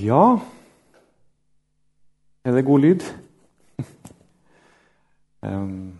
[0.00, 0.40] Ja
[2.44, 3.02] Er det god lyd?
[5.44, 5.98] um.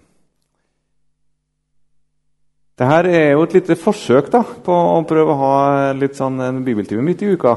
[2.80, 5.58] Dette er jo et lite forsøk da, på å prøve å ha
[5.92, 7.52] litt sånn en bibeltime midt i uka.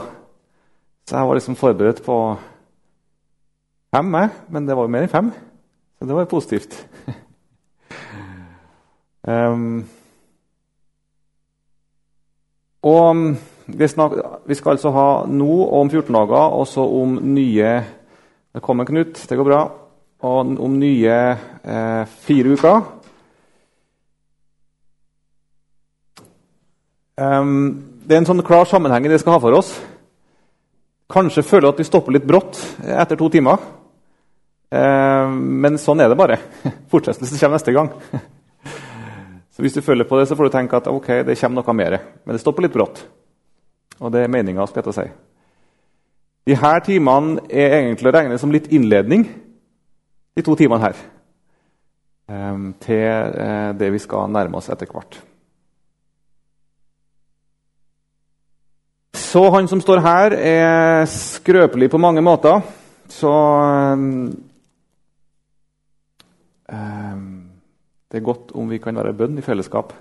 [1.07, 2.17] Så jeg var liksom forberedt på
[3.95, 4.35] fem, jeg.
[4.51, 5.31] Men det var jo mer enn fem.
[5.95, 6.75] Så det var jo positivt.
[9.31, 9.85] um.
[12.83, 13.07] Og
[13.65, 17.75] vi, snakker, vi, skal altså ha nå om 14 dager, også om nye
[18.53, 19.17] Velkommen, Knut.
[19.17, 19.61] Det går bra.
[20.29, 21.13] Og om nye
[21.65, 22.83] eh, fire uker.
[27.17, 27.55] Um,
[28.05, 29.71] det er en sånn klar sammenheng i det vi skal ha for oss.
[31.09, 33.57] Kanskje føler at vi stopper litt brått etter to timer.
[34.73, 36.39] Men sånn er det bare.
[36.93, 37.91] Fortsettelsen kommer neste gang.
[39.53, 41.77] så Hvis du føler på det, så får du tenke at ok, det kommer noe
[41.77, 41.99] mer.
[42.25, 43.03] Men det stopper litt brått.
[43.99, 45.07] Og det er meninga, skal jeg si.
[46.47, 49.27] De her timene er egentlig å regne som litt innledning,
[50.33, 50.97] de to timene her,
[52.27, 53.05] ehm, til
[53.45, 55.21] eh, det vi skal nærme oss etter hvert.
[59.33, 62.59] Så han som står her, er skrøpelig på mange måter.
[63.09, 64.35] Så um,
[68.11, 69.93] Det er godt om vi kan være bønn i fellesskap.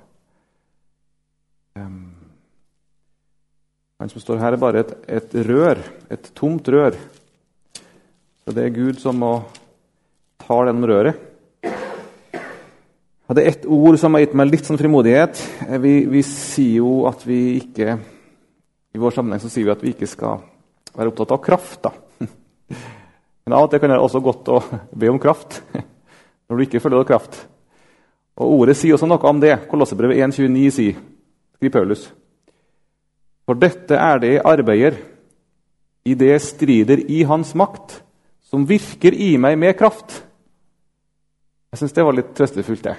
[4.03, 5.79] Han som står her, er bare et, et rør,
[6.11, 6.97] et tomt rør.
[8.43, 9.37] Så det er Gud som må
[10.43, 11.29] ta gjennom røret.
[13.33, 15.39] Det er ett ord som har gitt meg litt sånn frimodighet.
[15.81, 17.95] Vi, vi, sier jo at vi ikke
[18.93, 20.43] I vår sammenheng så sier vi at vi ikke skal
[20.93, 21.87] være opptatt av kraft.
[21.87, 21.95] da.
[23.47, 24.59] Men av og til kan det også godt å
[24.93, 25.63] be om kraft
[26.51, 27.39] når du ikke føler deg kraft.
[28.43, 29.55] Og Ordet sier også noe om det.
[29.71, 31.01] Kolossebrevet 1,29 sier,
[31.57, 32.11] skriver Paulus.
[33.53, 34.95] For dette er det jeg arbeider,
[36.09, 37.99] i det strider i Hans makt,
[38.49, 40.15] som virker i meg med kraft.
[41.69, 42.95] Jeg syns det var litt trøstefullt, det.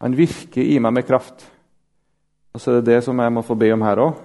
[0.00, 1.44] Han virker i meg med kraft.
[2.56, 4.24] Og så er det det som jeg må få be om her òg.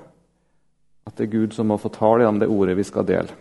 [1.12, 3.36] At det er Gud som må få tale gjennom det ordet vi skal dele.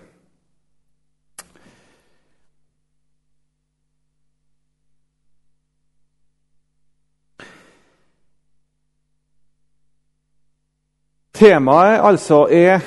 [11.39, 12.81] Temaet altså er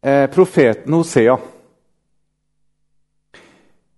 [0.00, 1.34] eh, profeten Hosea.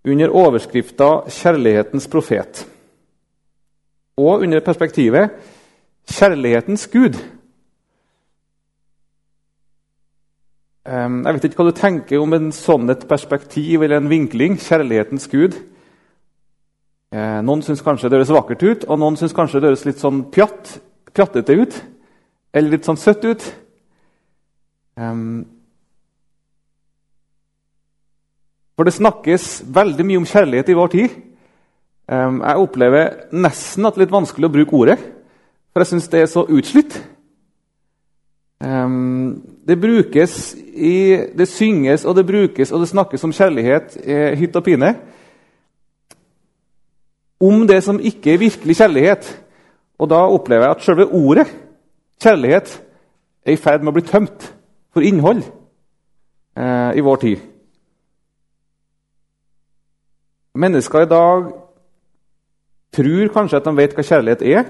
[0.05, 2.67] Under overskrifta 'Kjærlighetens profet'.
[4.17, 5.31] Og under perspektivet
[6.11, 7.23] 'Kjærlighetens Gud'.
[10.85, 14.59] Jeg vet ikke hva du tenker om en sånn et perspektiv eller en vinkling.
[14.59, 15.55] Kjærlighetens Gud.
[17.15, 20.03] Eh, noen syns kanskje det høres vakkert ut, og noen syns kanskje det høres litt
[20.03, 20.81] sånn pjatt,
[21.15, 21.83] pjattete ut.
[22.53, 23.45] Eller litt sånn søtt ut.
[28.77, 31.17] For det snakkes veldig mye om kjærlighet i vår tid.
[32.13, 34.99] Jeg opplever nesten at det er litt vanskelig å bruke ordet,
[35.73, 36.99] for jeg syns det er så utslitt.
[38.63, 40.97] Det brukes i,
[41.35, 44.93] det synges og det brukes og det snakkes om kjærlighet i hytt og pine.
[47.43, 49.31] Om det som ikke er virkelig kjærlighet.
[49.99, 51.49] Og da opplever jeg at selve ordet
[52.23, 52.75] kjærlighet
[53.47, 54.47] er i ferd med å bli tømt
[54.95, 57.49] for innhold eh, i vår tid.
[60.63, 61.49] Mennesker i dag
[62.93, 64.69] tror kanskje at de vet hva kjærlighet er.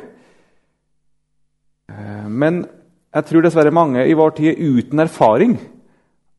[1.91, 2.63] Eh, men
[3.13, 5.59] jeg tror dessverre mange i vår tid er uten erfaring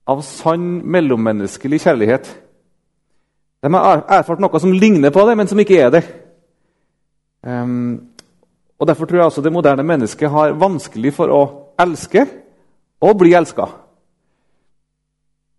[0.09, 2.31] av sann mellommenneskelig kjærlighet.
[3.63, 6.01] De har erfart noe som ligner på det, men som ikke er det.
[7.44, 8.12] Um,
[8.80, 11.42] og Derfor tror jeg altså det moderne mennesket har vanskelig for å
[11.80, 12.26] elske
[13.04, 13.68] og bli elska.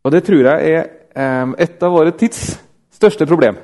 [0.04, 2.58] Og det tror jeg er um, et av våre tids
[2.92, 3.56] største problem.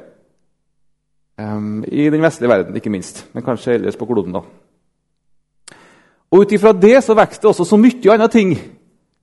[1.40, 4.32] Um, I den vestlige verden, ikke minst, men kanskje ellers på kloden.
[4.32, 4.42] da.
[6.30, 8.54] Og Ut ifra det så vokser det også så mye andre ting.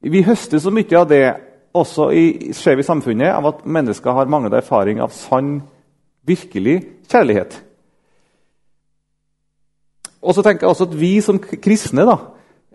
[0.02, 1.24] Vi høster så mye av det
[1.78, 5.62] også i, skjer i samfunnet, av at mennesker har manglet erfaring av sann,
[6.28, 7.62] virkelig kjærlighet.
[10.28, 12.18] Og så tenker jeg også at vi som kristne da,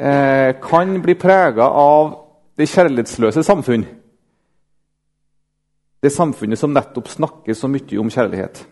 [0.01, 2.15] eh, kan bli prega av
[2.57, 3.85] det kjærlighetsløse samfunn.
[6.03, 8.67] Det samfunnet som nettopp snakker så mye om kjærlighet.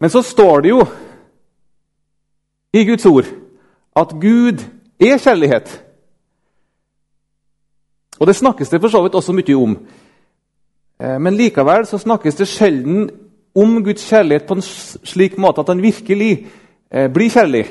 [0.00, 0.86] Men så står det jo
[2.72, 3.26] i Guds ord
[3.96, 4.62] at Gud
[5.00, 5.84] er kjærlighet.
[8.20, 9.74] Og det snakkes det for så vidt også mye om.
[11.00, 13.10] Eh, men likevel så snakkes det sjelden
[13.54, 16.46] om Guds kjærlighet på en slik måte at han virkelig
[16.90, 17.64] eh, blir kjærlig.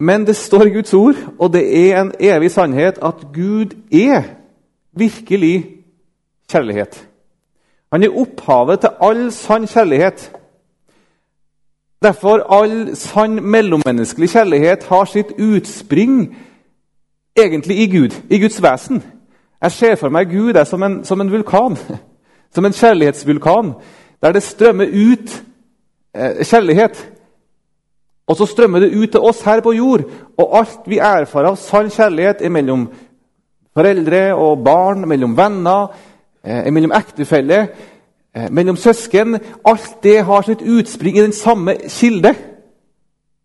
[0.00, 4.22] Men det står i Guds ord, og det er en evig sannhet, at Gud er
[4.92, 5.66] virkelig
[6.50, 7.08] kjærlighet.
[7.92, 10.32] Han er opphavet til all sann kjærlighet.
[12.02, 16.36] Derfor all sann mellommenneskelig kjærlighet har sitt utspring
[17.36, 19.02] egentlig i Gud, i Guds vesen.
[19.62, 21.76] Jeg ser for meg Gud er som en, som en vulkan,
[22.54, 23.74] som en kjærlighetsvulkan,
[24.22, 25.42] der det strømmer ut
[26.14, 27.10] eh, kjærlighet.
[28.28, 30.04] Og så strømmer det ut til oss her på jord,
[30.38, 32.88] og alt vi erfarer av sann kjærlighet, er mellom
[33.76, 35.94] foreldre og barn, mellom venner,
[36.44, 37.66] eh, mellom ektefeller,
[38.34, 39.38] eh, mellom søsken.
[39.64, 42.34] Alt det har sitt utspring i den samme kilde,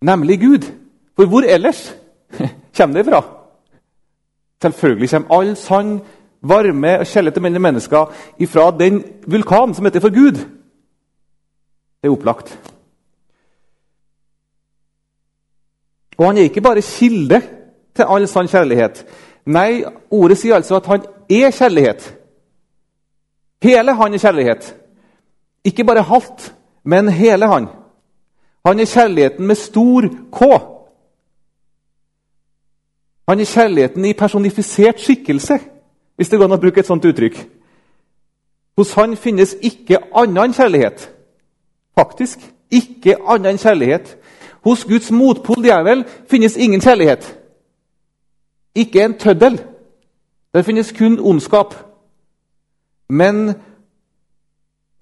[0.02, 0.72] nemlig Gud.
[1.16, 1.96] For hvor ellers
[2.78, 3.22] kommer det fra?
[4.62, 6.02] Selvfølgelig kommer all sann
[6.44, 10.40] varme og kjærlighet mellom mennesker ifra den vulkanen som heter for Gud.
[12.02, 12.60] Det er opplagt.
[16.18, 17.42] Og han er ikke bare kilde
[17.96, 19.06] til all sann kjærlighet.
[19.46, 22.06] Nei, ordet sier altså at han er kjærlighet.
[23.64, 24.76] Hele han er kjærlighet.
[25.64, 26.54] Ikke bare halvt,
[26.84, 27.68] men hele han.
[28.66, 30.40] Han er kjærligheten med stor K.
[33.28, 35.60] Han er kjærligheten i personifisert skikkelse,
[36.16, 37.38] hvis det går an å bruke et sånt uttrykk.
[38.78, 41.08] Hos han finnes ikke annen enn kjærlighet.
[41.98, 42.42] Faktisk
[42.74, 44.16] ikke annen enn kjærlighet.
[44.64, 47.28] Hos Guds motpol, djevel, finnes ingen kjærlighet.
[48.76, 49.60] Ikke en tøddel.
[50.54, 51.76] Det finnes kun ondskap.
[53.10, 53.54] Men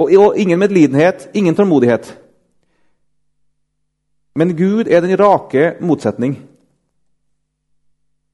[0.02, 2.20] og, og ingen medlidenhet, ingen tålmodighet.
[4.36, 6.40] Men Gud er den rake motsetning.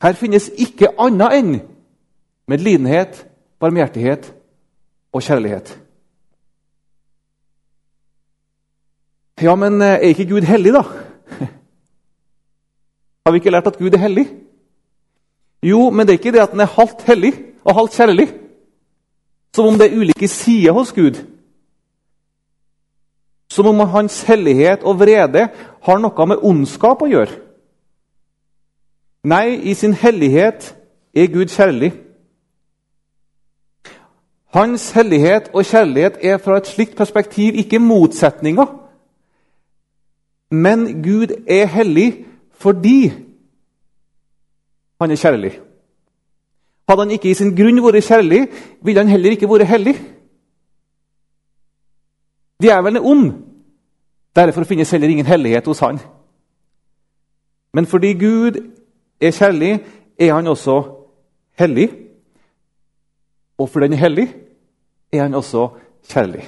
[0.02, 1.56] Her finnes ikke annet enn
[2.48, 3.28] medlidenhet,
[3.60, 4.34] barmhjertighet
[5.14, 5.80] og kjærlighet.
[9.42, 10.82] Ja, men eh, er ikke Gud hellig, da?
[13.26, 14.26] Har vi ikke lært at Gud er hellig?
[15.64, 17.34] Jo, men det er ikke det at han er halvt hellig
[17.64, 18.28] og halvt kjærlig.
[19.54, 21.22] Som om det er ulike sider hos Gud.
[23.50, 25.48] Som om hans hellighet og vrede
[25.82, 27.44] har noe med ondskap å gjøre.
[29.28, 30.74] Nei, i sin hellighet
[31.16, 31.92] er Gud kjærlig.
[34.58, 38.66] Hans hellighet og kjærlighet er fra et slikt perspektiv ikke motsetninger.
[40.52, 42.26] Men Gud er hellig
[42.58, 43.12] fordi
[45.02, 45.52] han er kjærlig.
[46.90, 48.48] Hadde han ikke i sin grunn vært kjærlig,
[48.82, 49.94] ville han heller ikke vært hellig.
[52.62, 53.28] Djevelen er ond.
[54.36, 56.00] Derfor finnes heller ingen hellighet hos han.
[57.74, 58.58] Men fordi Gud
[59.22, 59.86] er kjærlig,
[60.20, 60.82] er han også
[61.60, 61.90] hellig.
[63.58, 64.28] Og fordi han er hellig,
[65.12, 65.70] er han også
[66.08, 66.46] kjærlig.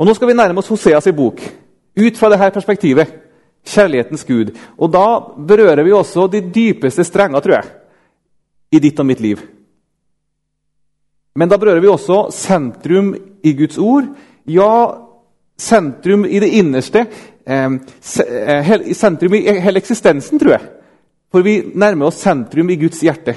[0.00, 1.42] Og Nå skal vi nærme oss Hoseas i bok
[2.00, 3.12] ut fra dette perspektivet.
[3.66, 4.54] Kjærlighetens Gud.
[4.78, 7.64] Og Da berører vi også de dypeste strenger, tror jeg,
[8.72, 9.38] i ditt og mitt liv.
[11.36, 13.14] Men da berører vi også sentrum
[13.44, 14.08] i Guds ord.
[14.46, 14.94] Ja,
[15.58, 17.06] sentrum i det innerste.
[17.46, 17.70] Eh,
[18.94, 20.66] sentrum i hele eksistensen, tror jeg.
[21.30, 23.36] For vi nærmer oss sentrum i Guds hjerte.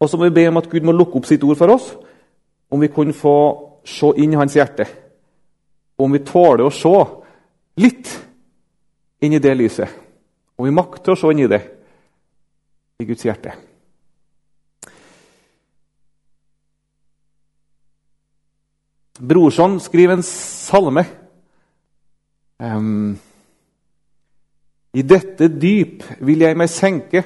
[0.00, 1.92] Og så må vi be om at Gud må lukke opp sitt ord for oss,
[2.70, 3.36] om vi kunne få
[3.86, 4.86] se inn i hans hjerte.
[5.96, 6.96] Om vi tåler å se
[7.80, 8.10] litt
[9.24, 9.88] inn i det lyset.
[10.56, 11.62] Om vi makter å se inn i det
[13.00, 13.54] i Guds hjerte.
[19.16, 21.04] Brorson skriver en salme.
[22.60, 23.16] Um,
[24.96, 27.22] I dette dyp vil jeg meg senke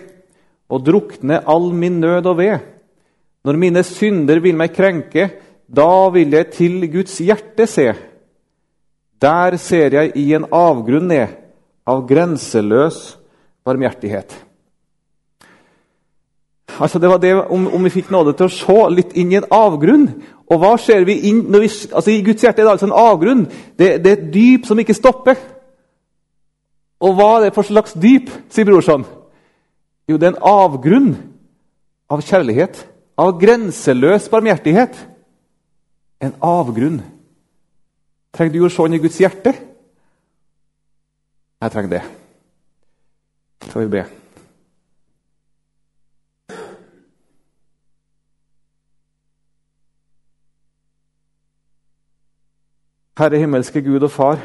[0.71, 2.59] og drukne all min nød og ved.
[3.45, 5.31] Når mine synder vil meg krenke,
[5.67, 7.93] da vil jeg til Guds hjerte se.
[9.21, 11.37] Der ser jeg i en avgrunn ned
[11.89, 13.19] av grenseløs
[13.65, 14.33] barmhjertighet.
[16.81, 19.39] Altså det var det om, om, vi fikk nåde til å se litt inn i
[19.41, 20.07] en avgrunn.
[20.51, 23.47] Og hva ser vi inn vi, altså I Guds hjerte er det altså en avgrunn.
[23.79, 25.39] Det, det er et dyp som ikke stopper.
[27.01, 29.05] Og hva er det for slags dyp, sier brorson?
[30.11, 31.11] Jo, det er en avgrunn
[32.11, 32.83] av kjærlighet.
[33.21, 34.97] Av grenseløs barmhjertighet.
[36.19, 36.99] En avgrunn.
[38.35, 39.53] Trenger du å se inn i Guds hjerte?
[41.61, 42.01] Jeg trenger det.
[43.69, 44.03] Skal vi be.
[53.21, 54.43] Herre himmelske Gud og Far.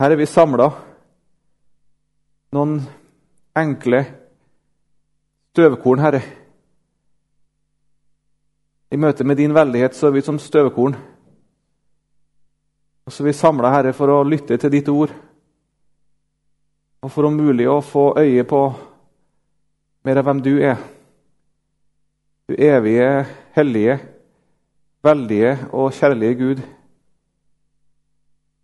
[0.00, 0.70] Her er vi samla.
[2.54, 2.76] Noen
[3.56, 4.04] enkle
[5.52, 6.22] støvkorn, Herre.
[8.92, 10.96] I møte med din veldighet så er vi som støvkorn.
[13.06, 15.12] Og så er vi samla, Herre, for å lytte til ditt ord.
[17.02, 18.62] Og for om mulig å få øye på
[20.06, 20.80] mer av hvem du er.
[22.48, 23.98] Du evige, hellige,
[25.04, 26.62] veldige og kjærlige Gud.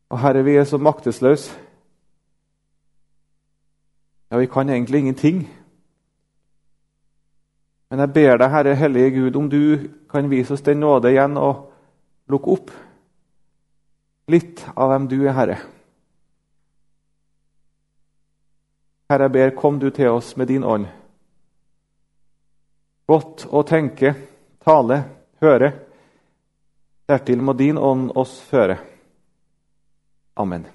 [0.08, 1.67] Og Herre, vi er så maktesløse.
[4.28, 5.48] Ja, vi kan egentlig ingenting.
[7.88, 11.38] Men jeg ber deg, Herre Hellige Gud, om du kan vise oss den nåde igjen
[11.40, 11.70] og
[12.28, 12.70] lukke opp
[14.28, 15.58] litt av hvem du er, Herre.
[19.08, 20.84] Herre, jeg ber, kom du til oss med din ånd.
[23.08, 24.12] Godt å tenke,
[24.60, 25.00] tale,
[25.40, 25.72] høre.
[27.08, 28.76] Dertil må din ånd oss føre.
[30.36, 30.68] Amen.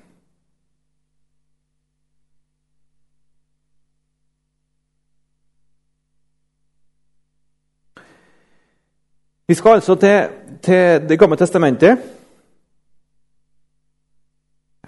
[9.47, 10.27] Vi skal altså til,
[10.63, 11.97] til Det gamle testamentet.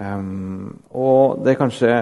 [0.00, 1.92] Um, og det er kanskje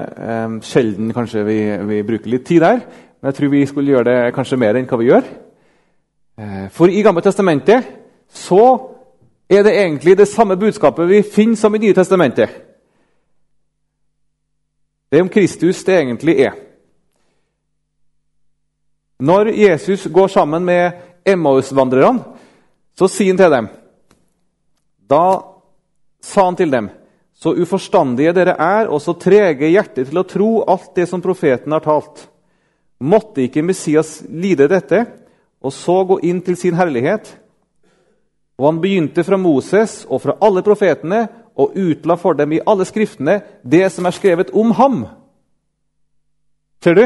[0.47, 2.81] um, sjelden kanskje vi, vi, bruker litt tid der,
[3.21, 5.29] men jeg tror vi skulle gjøre det kanskje mer enn hva vi gjør.
[6.39, 7.87] Uh, for i Gamle testamentet
[8.35, 8.65] så
[9.47, 12.51] er det egentlig det samme budskapet vi finner som i Nye testamentet.
[15.11, 16.59] Det er om Kristus det egentlig er.
[19.23, 20.91] Når Jesus går sammen med
[21.27, 22.34] Emmaus-vandrerne,
[22.95, 23.69] så sier han til dem
[25.11, 25.25] Da
[26.23, 26.91] sa han til dem
[27.35, 31.75] så uforstandige dere er, og så trege hjertet til å tro alt det som profeten
[31.75, 32.29] har talt.
[33.03, 35.03] Måtte ikke Messias lide dette,
[35.61, 37.27] og så gå inn til sin herlighet?
[38.55, 41.25] Og han begynte fra Moses og fra alle profetene
[41.59, 45.01] og utla for dem i alle skriftene det som er skrevet om ham.
[46.85, 47.05] Ser du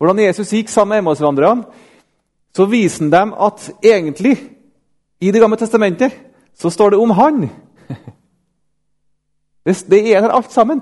[0.00, 1.66] hvordan Jesus gikk sammen med Emmausvandrerne?
[2.56, 4.38] Så viser han dem at egentlig,
[5.20, 6.12] i Det gamle testamentet,
[6.54, 7.48] så står det om han.
[9.66, 10.80] Det, er der alt sammen.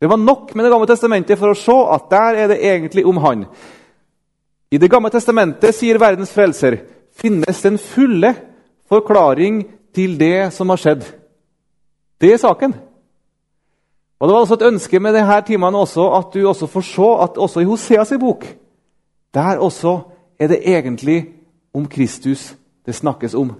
[0.00, 3.04] Det var nok med Det gamle testamentet for å se at der er det egentlig
[3.06, 3.44] om han.
[4.70, 6.80] I Det gamle testamentet, sier verdens frelser,
[7.14, 8.34] finnes den fulle
[8.90, 9.62] forklaring
[9.94, 11.04] til det som har skjedd.
[12.20, 12.74] Det er saken.
[14.18, 17.08] Og Det var også et ønske med denne timene også, at du også får se
[17.22, 18.46] at også i Hoseas bok
[19.34, 19.98] der også
[20.38, 21.26] er det egentlig
[21.74, 22.54] om Kristus
[22.86, 23.54] det snakkes om.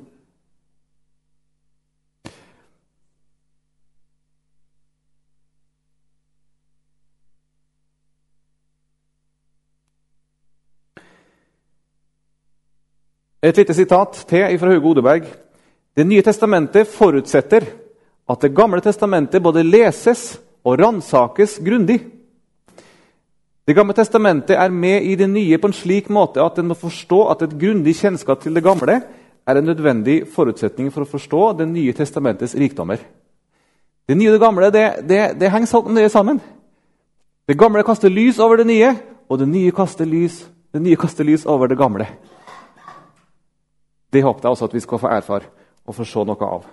[13.45, 15.27] Et lite sitat til fra Hugo Odeberg.
[15.97, 17.67] Det nye testamentet forutsetter
[18.29, 22.01] at Det gamle testamentet både leses og ransakes grundig.
[23.65, 26.77] Det gamle testamentet er med i det nye på en slik måte at en må
[26.77, 28.99] forstå at et grundig kjennskap til det gamle
[29.45, 32.99] er en nødvendig forutsetning for å forstå Det nye testamentets rikdommer.
[34.09, 36.41] Det nye og det gamle det, det, det henger nøye sammen.
[37.49, 38.95] Det gamle kaster lys over det nye,
[39.29, 42.07] og det nye kaster lys, det nye kaster lys over det gamle.
[44.13, 45.49] Det håper jeg også at vi skal få erfare
[45.87, 46.65] og få se noe av.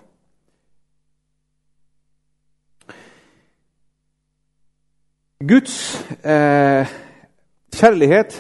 [5.42, 5.76] Guds
[6.22, 6.90] eh,
[7.74, 8.36] kjærlighet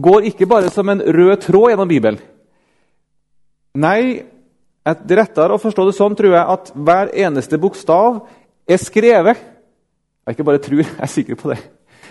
[0.00, 2.20] går ikke bare som en rød tråd gjennom Bibelen.
[3.78, 4.24] Nei,
[4.88, 8.22] det er rettere å forstå det sånn, tror jeg, at hver eneste bokstav
[8.68, 9.40] er skrevet
[10.28, 11.58] Jeg ikke bare tror, jeg er sikker på det.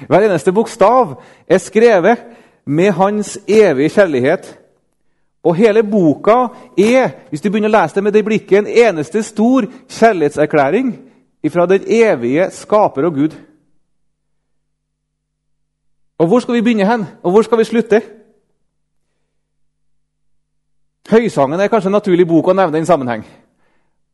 [0.10, 1.18] Hver eneste bokstav
[1.50, 2.24] er skrevet
[2.66, 4.50] med hans evige kjærlighet
[5.46, 9.22] og hele boka er hvis du begynner å lese det med det blikket, en eneste
[9.24, 10.96] stor kjærlighetserklæring
[11.48, 13.38] fra den evige skaper og Gud.
[16.18, 18.02] Og Hvor skal vi begynne hen, og hvor skal vi slutte?
[21.10, 23.24] Høysangen er kanskje en naturlig bok å nevne i en sammenheng.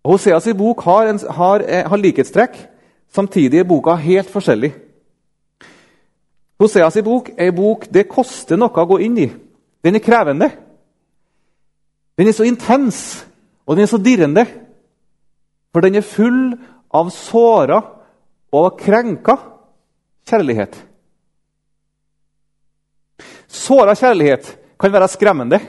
[0.06, 2.58] Hoseas bok har, en, har, eh, har likhetstrekk.
[3.10, 4.74] Samtidig er boka helt forskjellig.
[6.60, 9.32] Hoseas bok er en bok det koster noe å gå inn i.
[9.84, 10.52] Den er krevende.
[12.18, 13.26] Den er så intens,
[13.66, 14.46] og den er så dirrende.
[15.74, 16.54] For den er full
[16.94, 17.82] av såra
[18.54, 19.38] og krenka
[20.30, 20.93] kjærlighet.
[23.54, 24.50] Såra kjærlighet
[24.82, 25.60] kan være skremmende.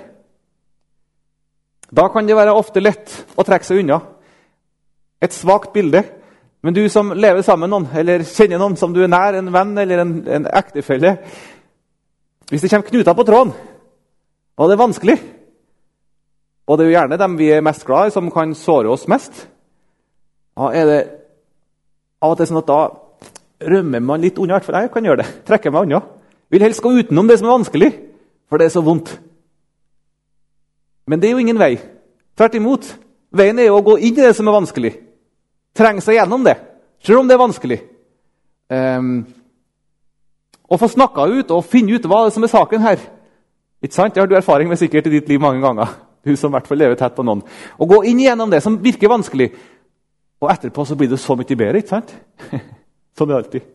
[1.95, 4.01] Da kan det være ofte lett å trekke seg unna.
[5.23, 6.03] Et svakt bilde.
[6.65, 9.53] Men du som lever sammen med noen, eller kjenner noen som du er nær, en
[9.53, 11.19] venn eller en, en ektefelle
[12.49, 13.53] Hvis det kommer knuter på tråden,
[14.57, 15.17] og det er vanskelig
[16.65, 19.05] og det er jo gjerne dem vi er mest glad i, som kan såre oss
[19.11, 19.43] mest.
[20.57, 21.01] Da er det
[22.25, 22.81] av og til sånn at da
[23.69, 24.63] rømmer man litt unna.
[24.65, 25.27] For jeg kan gjøre det.
[25.45, 26.01] Trekker meg unna.
[26.53, 27.91] Vil helst gå utenom det som er vanskelig,
[28.49, 29.15] for det er så vondt.
[31.07, 31.77] Men det er jo ingen vei.
[32.37, 32.87] Tvert imot.
[33.35, 34.93] Veien er jo å gå inn i det som er vanskelig.
[35.75, 36.55] Trenge seg gjennom det,
[37.03, 37.81] selv om det er vanskelig.
[38.71, 39.25] Um,
[40.71, 43.03] å få snakka ut og finne ut hva som er saken her.
[43.85, 44.15] Ikke sant?
[44.15, 45.93] Det har du erfaring med sikkert i ditt liv mange ganger.
[46.25, 47.43] Du som i hvert fall lever tett på noen.
[47.77, 49.51] Å gå inn gjennom det som virker vanskelig,
[50.41, 51.83] og etterpå så blir det så mye bedre.
[51.83, 52.15] ikke sant?
[53.19, 53.67] sånn er det alltid.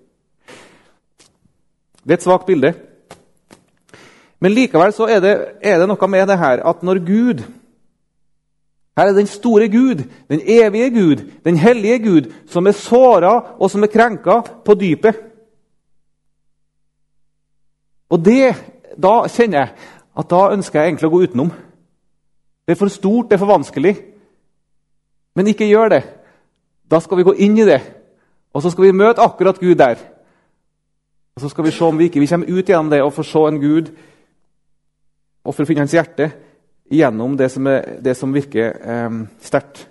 [2.09, 2.71] Det er et svakt bilde.
[4.41, 7.43] Men likevel så er det, er det noe med det her at når Gud
[8.97, 13.69] her er den store Gud, den evige Gud, den hellige Gud, som er såra og
[13.71, 15.21] som er krenka på dypet.
[18.09, 18.55] Og det,
[18.97, 19.69] Da kjenner jeg
[20.17, 21.51] at da ønsker jeg egentlig å gå utenom.
[22.67, 23.93] Det er for stort, det er for vanskelig.
[25.35, 26.03] Men ikke gjør det.
[26.91, 27.79] Da skal vi gå inn i det,
[28.53, 30.01] og så skal vi møte akkurat Gud der.
[31.39, 33.23] Og Så skal vi se om vi ikke vi kommer ut gjennom det og får
[33.23, 33.89] se en Gud
[35.47, 36.25] og for å finne hans hjerte
[36.91, 37.67] gjennom det som,
[38.03, 39.85] det som virker eh, sterkt.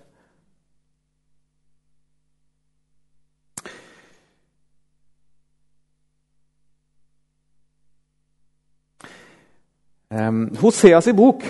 [10.12, 11.46] Um, Hoseas i bok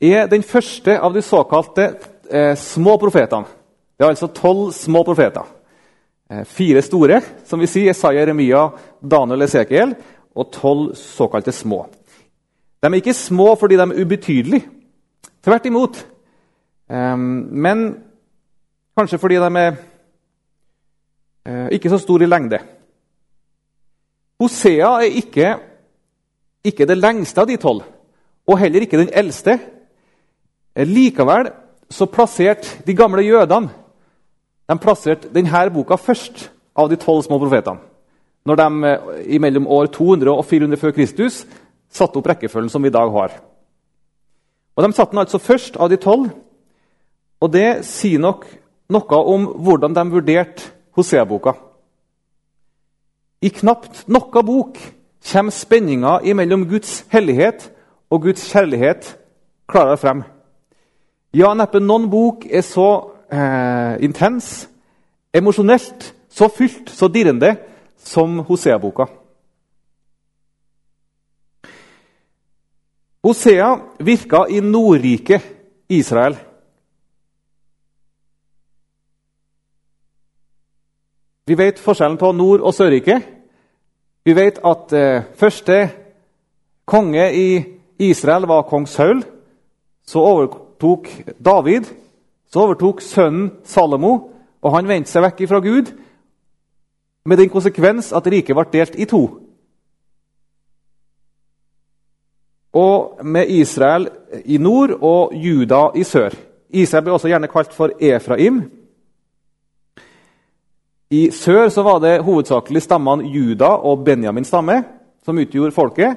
[0.00, 1.90] er den første av de såkalte
[2.30, 3.52] eh, små profetene.
[3.98, 5.44] Det er altså tolv små profeter.
[6.30, 8.68] Eh, fire store, som vi sier, Isaiah, Jeremia,
[9.00, 9.94] Daniel, og Esekiel,
[10.34, 11.84] og tolv såkalte små.
[12.82, 14.68] De er ikke små fordi de er ubetydelige.
[15.44, 16.06] Tvert imot.
[16.88, 17.84] Men
[18.96, 19.76] kanskje fordi de er
[21.48, 22.58] uh, ikke så store i lengde.
[24.40, 25.54] Hosea er ikke,
[26.64, 27.84] ikke det lengste av de tolv,
[28.46, 29.58] og heller ikke den eldste.
[30.74, 31.48] Eh, likevel
[31.90, 33.70] så plasserte de gamle jødene
[34.68, 37.80] de plasserte denne boka først av de tolv små profetene.
[38.44, 38.96] Når de
[39.32, 41.44] i mellom år 200 og 400 før Kristus
[41.88, 43.32] satte opp rekkefølgen som vi i dag har.
[44.76, 46.28] Og De satte den altså først av de tolv.
[47.40, 48.44] Og det sier nok
[48.92, 51.54] noe om hvordan de vurderte Hosea-boka.
[53.42, 54.78] I knapt noe bok
[55.24, 57.70] kommer spenninga mellom Guds hellighet
[58.10, 59.16] og Guds kjærlighet
[59.68, 60.22] klarere frem.
[61.34, 64.68] Ja, neppe noen bok er så eh, intens,
[65.34, 67.56] emosjonelt, så fylt, så dirrende
[67.98, 69.06] som Hosea-boka.
[73.24, 75.42] Hosea virka i Nordriket
[75.88, 76.36] Israel.
[81.46, 83.22] Vi vet forskjellen på Nord- og Sørriket.
[84.24, 85.90] Vi vet at eh, første
[86.84, 87.64] konge i
[87.98, 89.24] Israel var kong Saul.
[90.06, 91.08] Så overtok
[91.44, 91.84] David.
[92.54, 94.12] Så overtok sønnen Salomo,
[94.62, 95.90] og han vendte seg vekk fra Gud
[97.26, 99.24] med den konsekvens at riket ble delt i to.
[102.74, 104.08] og med Israel
[104.44, 106.34] i nord og Juda i sør.
[106.74, 108.64] Israel ble også gjerne kalt for Efraim.
[111.14, 114.80] I sør så var det hovedsakelig stammene Juda og Benjamins stamme
[115.24, 116.16] som utgjorde folket,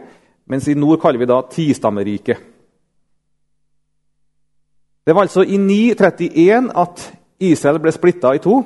[0.49, 2.41] mens i nord kaller vi da Tistammeriket.
[5.07, 7.03] Det var altså i 931 at
[7.39, 8.57] Israel ble splitta i to.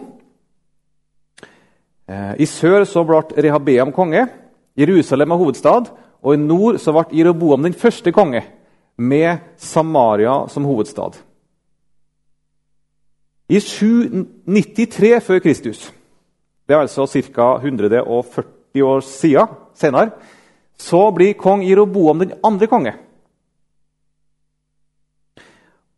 [2.09, 4.23] Eh, I sør så ble Rehabeam konge.
[4.73, 8.41] Jerusalem var hovedstad, og i nord så ble Jeroboam den første konge,
[8.97, 11.19] med Samaria som hovedstad.
[13.49, 15.93] I 793 før Kristus,
[16.65, 17.53] det er altså ca.
[17.61, 20.09] 140 år siden, senere,
[20.77, 22.93] så blir kong Jeroboam den andre konge.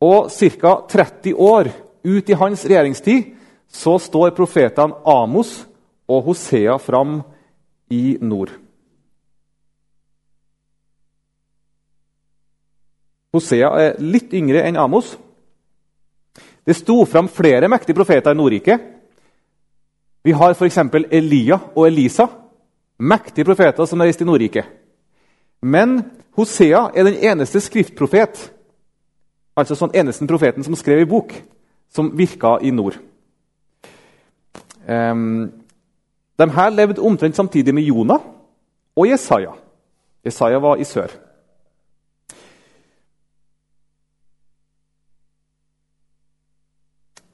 [0.03, 0.73] Og ca.
[0.89, 1.69] 30 år
[2.03, 3.31] ut i hans regjeringstid
[3.71, 5.55] så står profetene Amos
[6.11, 7.21] og Hosea fram
[7.93, 8.51] i nord.
[13.33, 15.15] Hosea er litt yngre enn Amos.
[16.63, 18.83] Det sto fram flere mektige profeter i Nordriket.
[20.23, 20.77] Vi har f.eks.
[21.11, 22.27] Elia og Elisa,
[22.99, 24.69] mektige profeter som reiste i Nordriket.
[25.63, 25.97] Men
[26.37, 28.51] Hosea er den eneste skriftprofet,
[29.55, 31.33] altså sånn eneste profeten som skrev i bok,
[31.93, 32.97] som virka i nord.
[34.87, 35.51] Um,
[36.39, 38.23] de her levde omtrent samtidig med Jonah
[38.95, 39.53] og Jesaja.
[40.25, 41.13] Jesaja var i sør.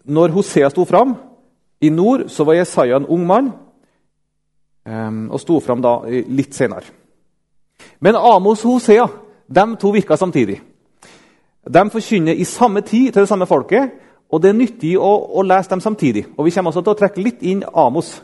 [0.10, 1.14] når Hosea sto fram
[1.82, 3.52] i nord, så var Jesaja en ung mann
[4.86, 6.90] um, og sto fram da litt senere.
[8.02, 9.08] Men Amos og Hosea
[9.50, 10.60] de to virka samtidig.
[11.70, 13.92] De forkynner i samme tid til det samme folket,
[14.30, 16.26] og det er nyttig å, å lese dem samtidig.
[16.38, 18.16] Og Vi kommer også til å trekke litt inn Amos.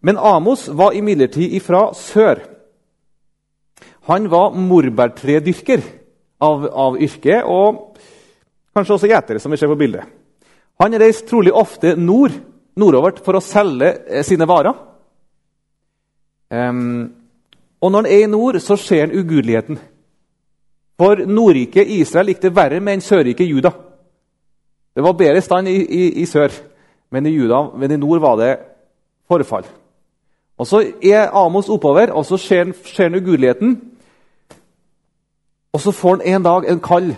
[0.00, 2.40] Men Amos var imidlertid ifra sør.
[4.08, 5.82] Han var morbærtredyrker
[6.40, 7.98] av, av yrke, og
[8.76, 10.08] kanskje også gjetere, som vi ser på bildet.
[10.80, 12.32] Han reiste trolig ofte nord,
[12.80, 14.72] nordover for å selge eh, sine varer.
[16.50, 17.10] Um,
[17.80, 19.76] og når han er i nord, så ser han ugudeligheten.
[21.00, 23.70] For Nordriket Israel gikk det verre med enn Sørriket Juda.
[24.92, 26.52] Det var bedre stand i, i, i sør,
[27.08, 28.50] men i, Juda, men i nord var det
[29.30, 29.64] forfall.
[30.60, 33.80] Og Så er Amos oppover, og så han, ser han ugudeligheten.
[35.72, 37.14] Og så får han en dag en kall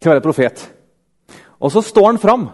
[0.00, 0.64] til å være profet.
[1.60, 2.48] Og så står han fram,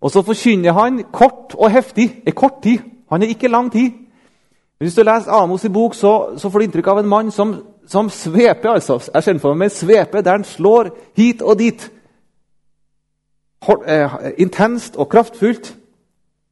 [0.00, 2.24] og så forkynner han kort og heftig.
[2.26, 2.82] En kort tid.
[3.12, 3.92] Han har ikke lang tid.
[4.78, 7.54] Hvis du leser Amos i bok, så, så får du inntrykk av en mann som,
[7.86, 8.70] som sveper.
[8.70, 9.10] altså.
[9.14, 11.90] Jeg kjenner for meg med svepe der han slår hit og dit.
[13.86, 15.76] Eh, intenst og kraftfullt.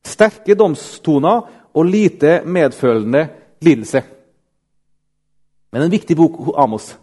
[0.05, 1.41] Sterke domstoner
[1.75, 3.29] og lite medfølende
[3.61, 4.03] lidelse.
[5.73, 6.99] Men en viktig bok, Amos.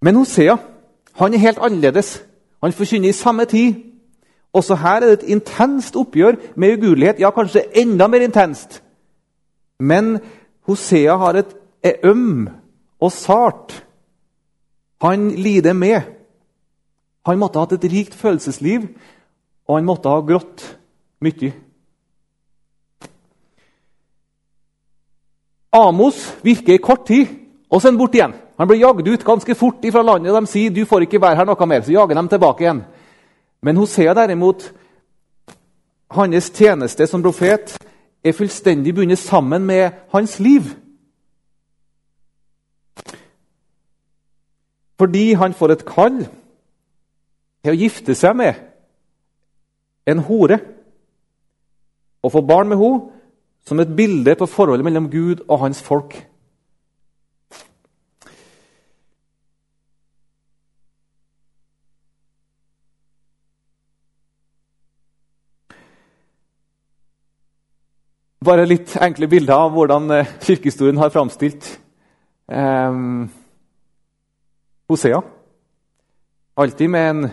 [0.00, 0.56] Men Hosea
[1.14, 2.22] han er helt annerledes.
[2.62, 3.74] Han forkynner i samme tid.
[4.52, 7.20] Også her er det et intenst oppgjør med ugudelighet.
[7.20, 8.82] Ja, kanskje enda mer intenst.
[9.80, 10.18] Men
[10.66, 11.56] Hosea har et,
[12.04, 12.48] øm
[13.00, 13.74] og sart.
[15.00, 16.02] Han lider med.
[17.26, 18.86] Han måtte ha hatt et rikt følelsesliv,
[19.68, 20.64] og han måtte ha grått
[21.24, 21.52] mye.
[25.72, 27.28] Amos virker i kort tid,
[27.70, 28.34] og så er han borte igjen.
[28.58, 30.34] Han blir jagd ut ganske fort fra landet.
[30.34, 32.82] De sier du får ikke være her noe mer, så jager de tilbake igjen.
[33.62, 34.66] Men Hosea derimot,
[36.10, 37.76] hans tjeneste som profet
[38.24, 40.74] er fullstendig bundet sammen med hans liv.
[45.00, 46.18] Fordi han får et kall
[47.64, 48.58] til å gifte seg med
[50.10, 50.58] en hore
[52.20, 53.08] og få barn med henne
[53.64, 56.18] som et bilde på forholdet mellom Gud og hans folk.
[68.44, 71.76] Bare litt enkle bilder av hvordan eh, kirkehistorien har framstilt
[72.48, 73.00] eh,
[74.90, 75.22] Hosea.
[76.54, 77.28] Alltid med en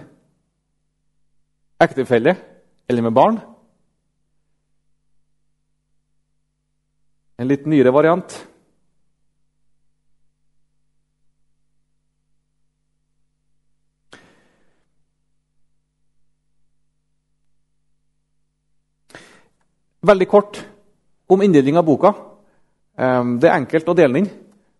[1.80, 2.36] ektefelle
[2.88, 3.40] eller med barn.
[7.38, 8.36] En litt nyere variant.
[20.06, 20.62] Veldig kort
[21.26, 22.14] om inndeling av boka.
[23.02, 24.32] Ehm, det er enkelt å dele den inn.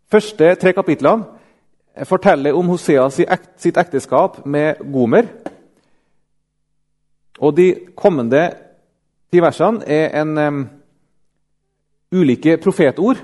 [0.08, 1.37] første tre kapitlene
[2.06, 5.30] forteller om Hosea sitt ekteskap med Gomer.
[7.40, 8.44] Og de kommende
[9.32, 10.62] ti versene er en um,
[12.14, 13.20] ulike profetord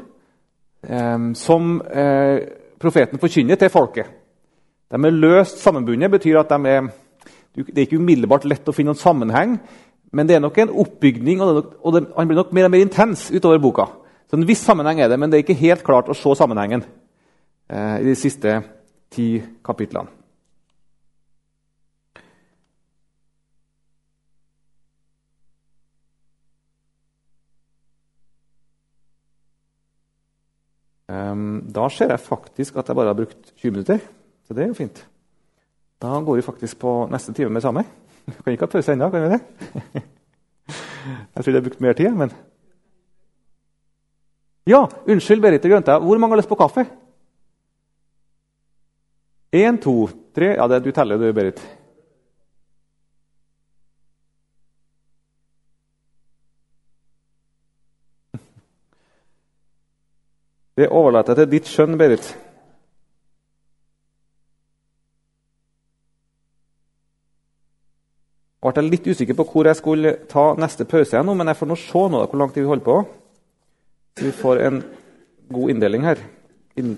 [0.89, 2.37] um, som uh,
[2.81, 4.09] profeten forkynner til folket.
[4.93, 6.91] De er løst sammenbundet, betyr at de er,
[7.55, 9.57] det er ikke umiddelbart lett å finne noen sammenheng
[10.13, 12.73] men det er nok en oppbygning, og, nok, og det, han blir nok mer og
[12.75, 13.87] mer intens utover boka.
[14.29, 16.85] Så En viss sammenheng er det, men det er ikke helt klart å se sammenhengen
[17.69, 18.57] i de siste
[19.13, 19.27] ti
[19.65, 20.23] kapitlene.
[31.73, 33.99] Da ser jeg faktisk at jeg bare har brukt 20 minutter,
[34.47, 35.03] så det er jo fint.
[36.01, 37.83] Da går vi faktisk på neste time med samme.
[38.25, 39.41] Vi kan ikke ha pause ennå, kan vi det?
[41.03, 42.31] Jeg tror jeg har brukt mer tid, men
[44.67, 45.99] Ja, unnskyld, Berit, jeg.
[45.99, 46.85] Hvor mange har lyst på kaffe?
[49.53, 51.61] Én, to, tre Ja, det, du teller du, Berit.
[60.73, 62.31] Det overlater jeg til ditt skjønn, Berit.
[68.63, 71.69] Jeg ble litt usikker på hvor jeg skulle ta neste pause, nå, men jeg får
[71.69, 72.97] nå se nå hvor lang tid vi holder på.
[74.17, 74.83] Så vi får en
[75.53, 76.25] god inndeling her.
[76.79, 76.95] In,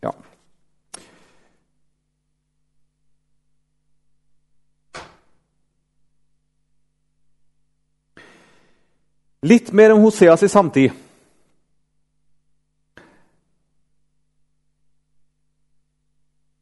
[0.00, 0.14] ja.
[9.40, 10.92] Litt mer om Hoseas i samtid.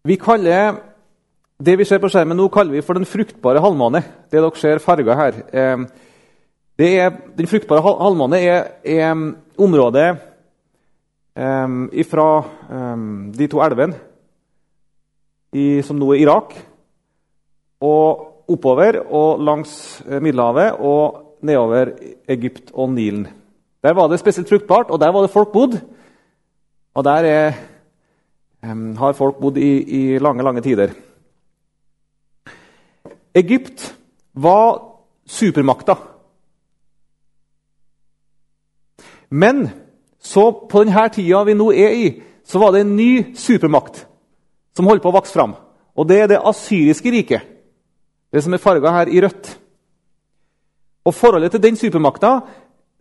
[0.07, 0.79] Vi kaller
[1.59, 4.05] det vi ser på skjermen nå, kaller vi for den fruktbare halvmåne.
[4.31, 5.41] Det dere ser farga her.
[5.51, 5.89] Ehm,
[6.79, 9.27] er, den fruktbare halvmåne er, er ehm,
[9.59, 10.07] området
[11.35, 12.29] um, fra
[12.71, 13.99] um, de to elvene
[15.83, 16.55] som nå er Irak,
[17.83, 19.73] og oppover og langs
[20.05, 21.93] eh, Middelhavet og nedover
[22.29, 23.27] Egypt og Nilen.
[23.83, 25.79] Der var det spesielt fruktbart, og der var det folk bodd.
[26.95, 27.53] Og der er
[28.63, 30.95] um, har folk bodd i, i lange, lange tider.
[33.35, 33.95] Egypt
[34.35, 34.83] var
[35.27, 35.95] supermakta.
[39.31, 39.69] Men
[40.19, 42.09] så på denne tida vi nå er i,
[42.45, 44.07] så var det en ny supermakt
[44.77, 45.55] som holdt på å vokse fram.
[45.99, 47.43] Og det er det asyriske riket.
[48.33, 49.51] Det som er farga her i rødt.
[51.07, 52.41] Og Forholdet til den supermakta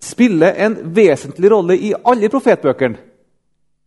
[0.02, 2.98] spiller en vesentlig rolle i alle profetbøkene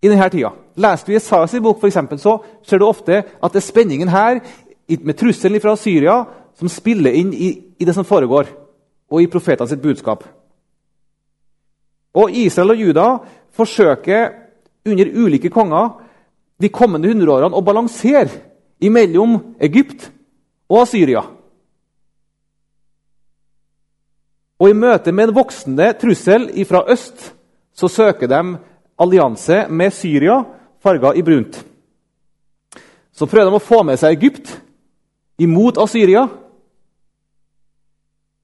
[0.03, 0.51] i denne tida.
[0.81, 4.41] Leser du Jesajas bok, for eksempel, så ser du ofte at det er spenningen her
[4.89, 6.25] med trusselen fra Syria
[6.59, 8.49] som spiller inn i, i det som foregår,
[9.11, 10.25] og i profetene sitt budskap.
[12.15, 13.09] Og Israel og Juda
[13.55, 14.33] forsøker
[14.89, 15.93] under ulike konger
[16.61, 18.29] de kommende hundreårene å balansere
[18.83, 20.09] imellom Egypt
[20.71, 21.23] og Syria.
[24.61, 27.31] Og I møte med en voksende trussel fra øst
[27.73, 28.59] så søker de
[29.01, 30.43] allianse med Syria,
[30.83, 31.57] farga i brunt.
[33.13, 34.53] Så prøver de å få med seg Egypt
[35.41, 36.27] imot Asyria.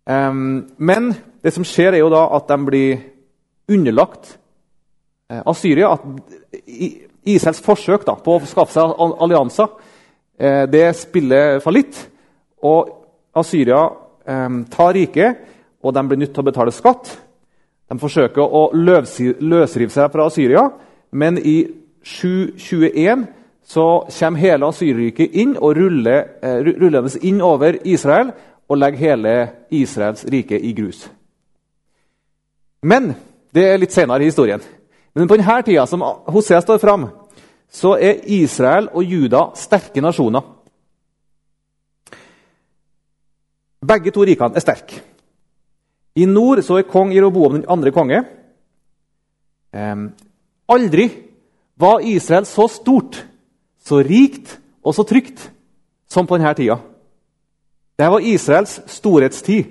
[0.07, 1.11] Men
[1.45, 3.03] det som skjer, er jo da at de blir
[3.69, 4.37] underlagt
[5.31, 5.93] eh, Asyria.
[5.93, 6.05] At
[7.27, 9.69] Israels forsøk da, på å skaffe seg allianser
[10.39, 11.99] eh, det spiller fallitt.
[12.65, 12.93] Og
[13.37, 13.85] Asyria
[14.27, 15.43] tar riket,
[15.87, 17.13] og de blir nødt til å betale skatt.
[17.87, 20.67] De forsøker å løsrive seg fra Syria,
[21.15, 21.59] men i
[22.03, 23.27] 721
[23.67, 28.33] så kommer hele Asyrriket inn og ruller, eh, inn over Israel
[28.69, 31.09] og legger hele Israels rike i grus.
[32.83, 33.15] Men
[33.55, 34.61] det er litt senere i historien.
[35.15, 37.09] Men på denne tida som Hosea står fram,
[37.71, 40.43] så er Israel og Juda sterke nasjoner.
[43.87, 45.01] Begge to rikene er sterke.
[46.17, 48.23] I nord så er kong Jeroboam den andre konge.
[50.69, 51.11] Aldri
[51.77, 53.19] var Israel så stort,
[53.85, 55.51] så rikt og så trygt
[56.09, 56.79] som på denne tida.
[57.97, 59.65] Det var Israels storhetstid.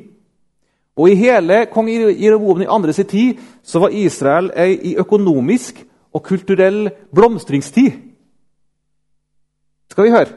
[0.95, 5.81] Og I hele kong Jeroboam den andre sin tid så var Israel i økonomisk
[6.13, 7.91] og kulturell blomstringstid.
[9.91, 10.31] Skal vi høre?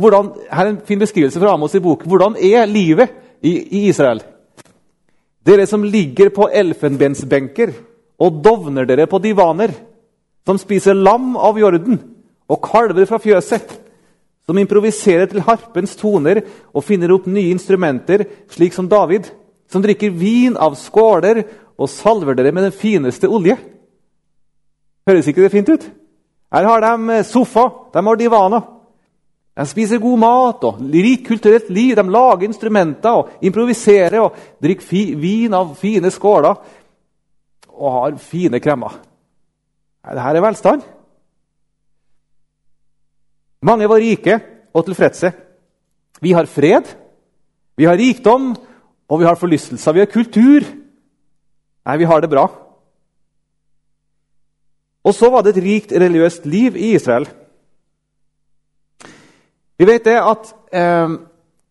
[0.00, 2.06] Hvordan, her er en fin beskrivelse fra Amos i bok.
[2.08, 3.10] Hvordan er livet
[3.42, 4.22] i, i Israel?
[5.46, 7.72] Dere som ligger på elfenbensbenker
[8.20, 9.72] og dovner dere på divaner,
[10.44, 12.00] som spiser lam av jorden
[12.50, 13.72] og kalver fra fjøset,
[14.44, 16.42] som improviserer til harpens toner
[16.74, 19.28] og finner opp nye instrumenter, slik som David,
[19.70, 21.44] som drikker vin av skåler
[21.78, 23.56] og salver dere med den fineste olje.
[25.08, 25.86] Høres ikke det fint ut?
[26.50, 28.66] Her har de eh, sofa, de har divaner.
[29.60, 31.92] De spiser god mat og rikt kulturelt liv.
[31.98, 36.54] De lager instrumenter og improviserer og drikker vin av fine skåler
[37.68, 38.94] og har fine kremmer.
[40.00, 40.86] Dette er velstand.
[43.68, 44.38] Mange var rike
[44.72, 45.32] og tilfredse.
[46.24, 46.88] Vi har fred,
[47.76, 48.54] vi har rikdom,
[49.10, 49.92] og vi har forlystelser.
[49.92, 50.64] Vi har kultur.
[51.84, 52.46] Nei, vi har det bra.
[55.04, 57.28] Og så var det et rikt religiøst liv i Israel.
[59.80, 61.12] Vi vet det at eh,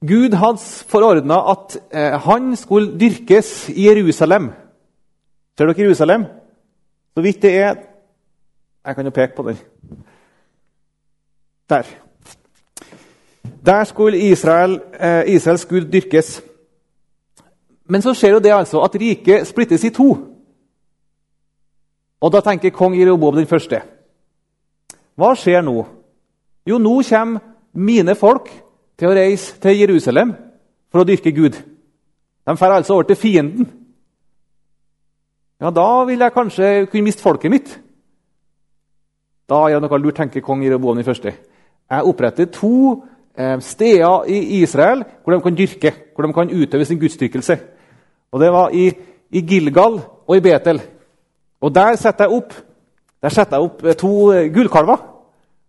[0.02, 4.48] Gud hadde forordna at eh, han skulle dyrkes i Jerusalem.
[5.58, 6.26] Ser dere Jerusalem?
[7.14, 7.76] Så vidt det er
[8.86, 9.58] Jeg kan jo peke på den.
[11.70, 11.84] Der.
[13.66, 16.42] Der skulle Israel, eh, Israels Gud dyrkes.
[17.86, 20.18] Men så skjer jo det altså at riket splittes i to.
[22.22, 23.82] Og da tenker kong Jeroboam den første.
[25.16, 25.86] Hva skjer nå?
[26.66, 28.50] Jo, nå kommer mine folk
[29.00, 30.34] til å reise til Jerusalem
[30.92, 31.58] for å dyrke Gud.
[32.50, 33.70] De drar altså over til fienden.
[35.60, 37.72] Ja, da vil jeg kanskje kunne miste folket mitt.
[39.50, 41.34] Da er det noe lurt, tenker kong Jeroboam den første.
[41.90, 43.04] Jeg oppretter to
[43.36, 47.58] eh, steder i Israel hvor de kan dyrke, hvor de kan utøve sin gudsdyrkelse.
[48.32, 48.92] Og Det var i,
[49.32, 50.82] i Gilgal og i Betel.
[51.62, 52.54] Og der setter jeg opp,
[53.28, 55.00] setter jeg opp eh, to eh, gullkalver,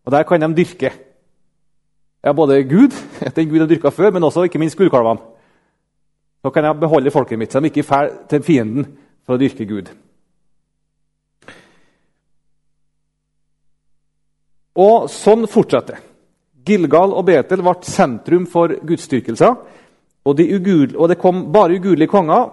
[0.05, 0.93] og der kan de dyrke.
[2.23, 2.95] Ja, både Gud,
[3.37, 5.23] den Gud jeg dyrka før, men også ikke minst gullkalvene.
[6.41, 8.87] Så kan jeg beholde folket mitt, så de ikke drar til fienden
[9.27, 9.91] for å dyrke Gud.
[14.81, 15.99] Og sånn fortsetter
[16.65, 19.57] Gilgal og Betel ble sentrum for gudsdyrkelser.
[20.25, 20.47] Og, de
[20.97, 22.51] og det kom bare ugudelige konger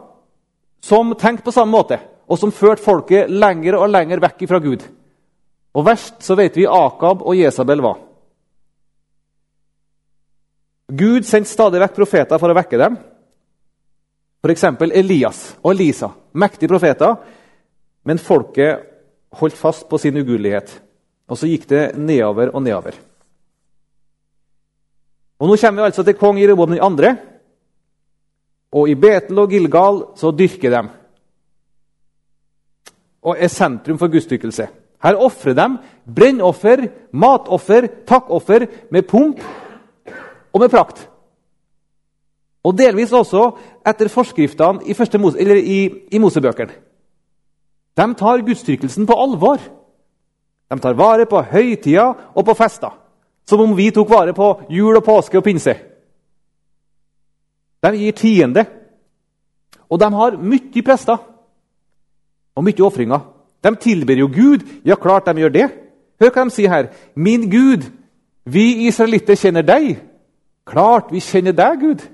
[0.83, 4.83] som tenkte på samme måte og som førte folket lenger og lenger vekk fra Gud.
[5.77, 7.99] Og verst så vet vi Akab og Jesabel var.
[10.87, 12.95] Gud sendte stadig vekk profeter for å vekke dem.
[14.39, 14.63] F.eks.
[14.95, 17.17] Elias og Elisa, mektige profeter.
[18.07, 18.85] Men folket
[19.35, 20.71] holdt fast på sin ugudelighet.
[21.27, 22.95] Og så gikk det nedover og nedover.
[25.37, 27.11] Og Nå kommer vi altså til kong Jeroboam 2.
[28.79, 30.81] Og i Betel og Gilgal så dyrker de.
[33.27, 34.67] Og er sentrum for gudsdyrkelse.
[35.03, 35.67] Her ofrer de
[36.15, 39.43] brennoffer, matoffer, takkoffer med pomp
[40.53, 41.07] og med prakt.
[42.67, 43.51] Og delvis også
[43.87, 45.79] etter forskriftene i, Mose, i,
[46.11, 46.73] i Mosebøkene.
[47.97, 49.61] De tar gudsdyrkelsen på alvor.
[50.69, 52.91] De tar vare på høytida og på fester.
[53.47, 55.73] Som om vi tok vare på jul og påske og pinse.
[57.83, 58.65] De gir tiende.
[59.89, 61.17] Og de har mye prester
[62.55, 63.23] og mye ofringer.
[63.63, 64.65] De tilber jo Gud.
[64.85, 65.67] Ja, klart de gjør det.
[66.19, 66.91] Hør hva de sier her.
[67.15, 67.87] Min Gud,
[68.45, 69.95] vi israelitter kjenner deg.
[70.67, 72.05] Klart vi kjenner deg, Gud.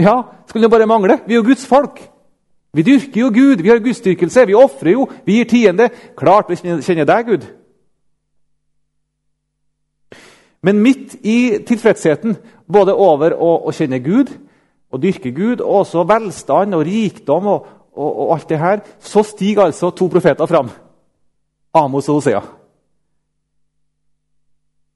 [0.00, 1.20] Ja, skulle det bare mangle.
[1.26, 2.00] Vi er jo Guds folk.
[2.72, 5.90] Vi dyrker jo Gud, vi har gudsdyrkelse, vi ofrer jo, vi gir tiende.
[6.16, 7.44] Klart vi kjenner deg, Gud.
[10.62, 12.36] Men midt i tilfredsheten,
[12.72, 14.30] både over å, å kjenne Gud
[14.92, 19.24] og dyrke Gud, og også velstand og rikdom og, og, og, alt det her, så
[19.26, 20.70] stiger altså to profeter fram.
[21.74, 22.42] Amos og Hosea.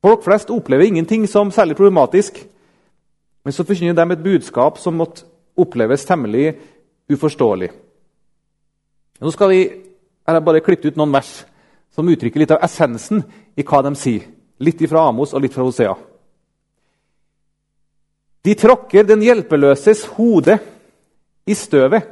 [0.04, 2.38] Folk flest opplever ingenting som særlig problematisk,
[3.46, 5.22] men så forkynner de et budskap som måtte
[5.54, 6.56] oppleves temmelig
[7.06, 7.68] uforståelig.
[9.22, 9.60] Nå skal vi
[10.26, 11.30] jeg har bare klippet ut noen vers
[11.94, 13.20] som uttrykker litt av essensen
[13.54, 14.24] i hva de sier.
[14.58, 15.94] Litt fra Amos og litt fra Hosea.
[18.42, 20.58] De tråkker den hjelpeløses hode
[21.46, 22.10] i støvet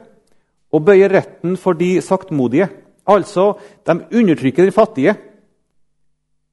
[0.70, 2.70] og bøyer retten for de saktmodige.
[3.10, 5.18] Altså, de undertrykker den fattige.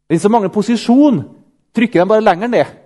[0.10, 1.22] Den som mangler posisjon,
[1.78, 2.81] trykker dem bare lenger ned.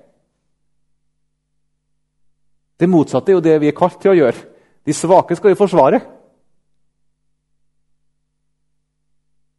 [2.79, 4.41] Det motsatte er jo det vi er kalt til å gjøre.
[4.85, 6.01] De svake skal vi forsvare.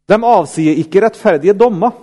[0.06, 1.94] De avsier ikke rettferdige dommer.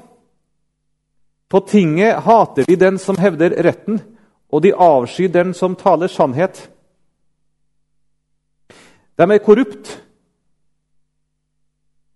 [1.47, 4.01] På tinget hater de den som hevder retten,
[4.49, 6.57] og de avskyr den som taler sannhet.
[9.17, 9.91] De er korrupt.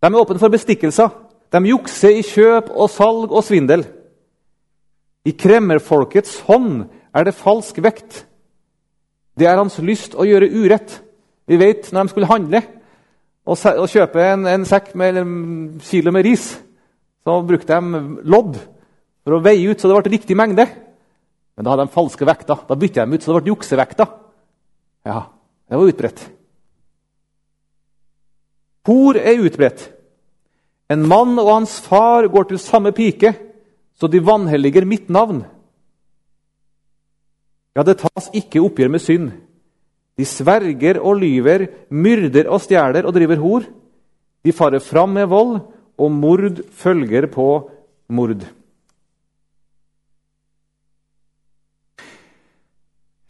[0.02, 1.14] De er åpne for bestikkelser.
[1.54, 3.86] De jukser i kjøp og salg og svindel.
[5.28, 8.26] I kremmerfolkets hånd er det falsk vekt.
[9.38, 10.98] Det er hans lyst å gjøre urett.
[11.48, 12.64] Vi vet når de skulle handle
[13.48, 15.36] og, kjøpe en, en sekk med en
[15.88, 16.50] kilo med ris,
[17.24, 18.58] så brukte de lodd
[19.24, 20.66] for å veie ut så det ble riktig mengde.
[21.56, 22.60] Men da hadde de falske vekter.
[22.68, 24.10] Da bytta de ut så det ble juksevekter.
[25.08, 25.22] Ja,
[25.68, 26.24] det var utbredt.
[28.88, 29.90] Hor er utbredt.
[30.88, 33.34] En mann og hans far går til samme pike,
[34.00, 35.42] så de vanhelliger mitt navn.
[37.78, 39.32] Ja, det tas ikke oppgjør med synd.
[40.18, 43.68] De sverger og lyver, myrder og stjeler og driver hor.
[44.46, 45.60] De farer fram med vold,
[45.98, 47.48] og mord følger på
[48.10, 48.48] mord.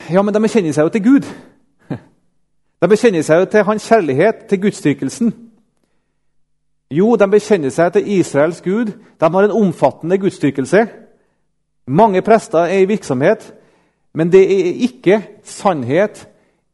[0.08, 1.28] Ja, men de bekjenner seg jo til Gud.
[2.82, 5.34] De bekjenner seg jo til hans kjærlighet, til gudsdyrkelsen.
[6.94, 8.94] Jo, de bekjenner seg til Israels Gud.
[9.20, 10.86] De har en omfattende gudsdyrkelse.
[11.88, 13.50] Mange prester er i virksomhet.
[14.14, 16.28] Men det er ikke sannhet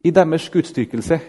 [0.04, 1.20] i deres gudsdyrkelse.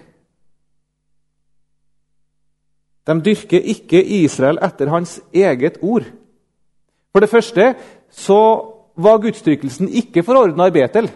[3.08, 6.08] De dyrker ikke Israel etter hans eget ord.
[7.14, 7.76] For det første
[8.10, 8.40] så
[8.98, 11.12] var gudsdyrkelsen ikke forordna i Betel,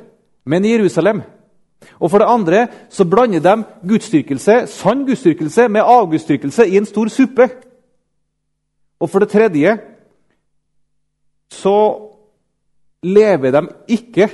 [0.46, 1.22] men i Jerusalem.
[2.00, 7.08] Og For det andre så blander de gudsdyrkelse, sann gudsdyrkelse med avgudsdyrkelse i en stor
[7.08, 7.50] suppe.
[9.00, 9.78] Og for det tredje
[11.50, 11.76] så
[13.04, 14.30] lever de ikke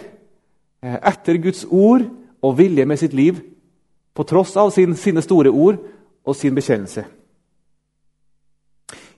[0.86, 2.06] etter Guds ord
[2.46, 3.42] og vilje med sitt liv,
[4.16, 5.80] på tross av sin, sine store ord
[6.26, 7.04] og sin bekjennelse.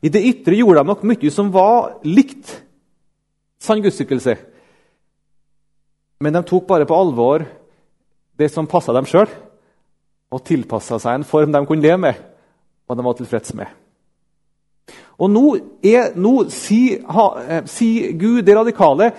[0.01, 2.53] I det ytre gjorde de nok mye som var likt
[3.61, 4.37] sann gudstykkelse.
[6.21, 7.45] Men de tok bare på alvor
[8.37, 9.29] det som passa dem sjøl,
[10.33, 12.17] og tilpassa seg en form de kunne leve med,
[12.87, 13.69] og de var tilfreds med.
[15.17, 15.45] Og nå,
[16.15, 17.01] nå sier,
[17.69, 19.11] si Gud det radikale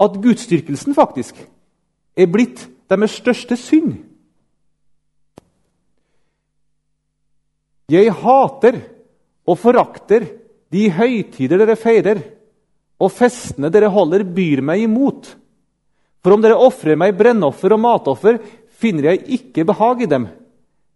[0.00, 1.38] at gudsdyrkelsen faktisk
[2.14, 3.96] er blitt deres største synd.
[7.90, 8.78] Jeg hater
[9.44, 10.24] og forakter
[10.72, 12.22] de høytider dere feirer,
[13.02, 15.34] og festene dere holder, byr meg imot.
[16.24, 18.38] For om dere ofrer meg brennoffer og matoffer,
[18.80, 20.28] finner jeg ikke behag i dem.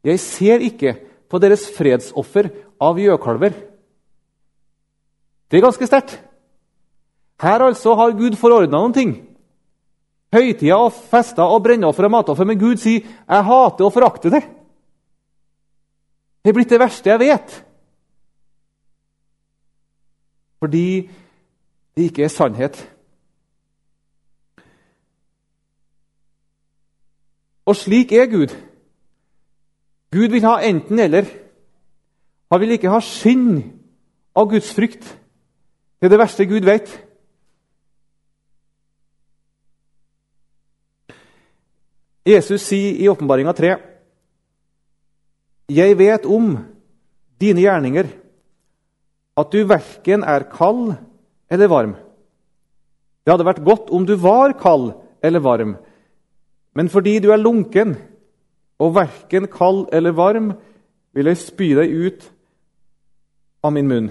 [0.07, 0.95] Jeg ser ikke
[1.29, 2.49] på deres fredsoffer
[2.81, 3.53] av gjøkalver.
[5.49, 6.17] Det er ganske sterkt.
[7.43, 9.13] Her altså har Gud forordna noen ting
[10.35, 14.49] høytider og fester og brennoffer og matoffer, men Gud sier 'jeg hater og forakter det'.
[16.45, 17.65] Det er blitt det verste jeg vet.
[20.59, 21.11] Fordi
[21.97, 22.95] det ikke er sannhet.
[27.67, 28.55] Og slik er Gud.
[30.13, 31.25] Gud vil ha enten-eller.
[32.51, 33.59] Han vil ikke ha skinn
[34.37, 35.05] av Guds frykt.
[36.01, 37.08] Det er det verste Gud vet.
[42.27, 43.77] Jesus sier i Åpenbaringa 3.:
[45.69, 46.57] Jeg vet om
[47.41, 48.07] dine gjerninger,
[49.37, 50.95] at du verken er kald
[51.51, 51.95] eller varm.
[53.25, 54.93] Det hadde vært godt om du var kald
[55.23, 55.77] eller varm,
[56.75, 57.97] men fordi du er lunken
[58.79, 60.53] og verken kald eller varm,
[61.13, 62.29] vil jeg spy deg ut
[63.65, 64.11] av min munn.